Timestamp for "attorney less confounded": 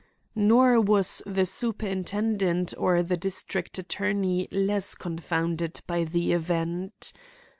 3.77-5.81